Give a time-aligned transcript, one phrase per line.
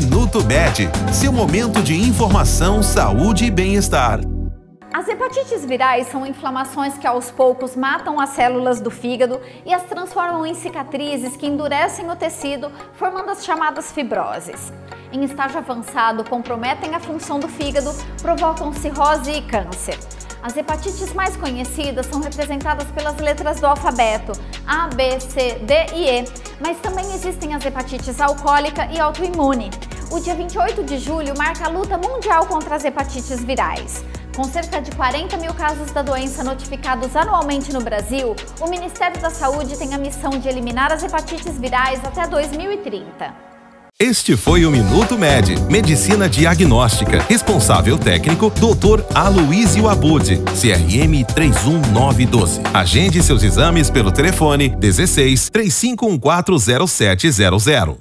[0.00, 4.20] Minuto Med, seu momento de informação, saúde e bem-estar.
[4.94, 9.82] As hepatites virais são inflamações que aos poucos matam as células do fígado e as
[9.82, 14.72] transformam em cicatrizes que endurecem o tecido, formando as chamadas fibroses.
[15.12, 17.92] Em estágio avançado, comprometem a função do fígado,
[18.22, 19.98] provocam cirrose e câncer.
[20.40, 24.30] As hepatites mais conhecidas são representadas pelas letras do alfabeto
[24.64, 26.24] A, B, C, D e E,
[26.60, 29.70] mas também existem as hepatites alcoólica e autoimune.
[30.10, 34.02] O dia 28 de julho marca a luta mundial contra as hepatites virais.
[34.34, 39.28] Com cerca de 40 mil casos da doença notificados anualmente no Brasil, o Ministério da
[39.28, 43.48] Saúde tem a missão de eliminar as hepatites virais até 2030.
[44.00, 47.20] Este foi o Minuto Med, Medicina Diagnóstica.
[47.28, 49.02] Responsável técnico, Dr.
[49.12, 52.60] Aloysio Abud, CRM 31912.
[52.72, 57.96] Agende seus exames pelo telefone 16 35140700.